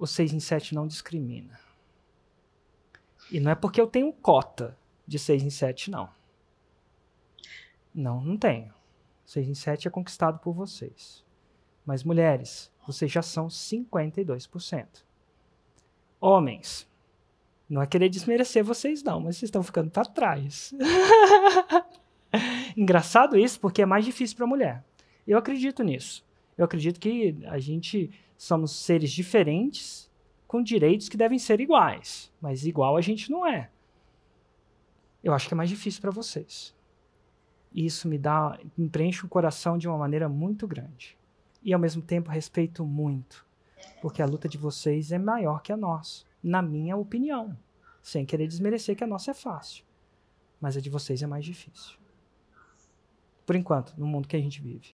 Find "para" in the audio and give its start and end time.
19.90-20.06, 24.34-24.46, 36.02-36.10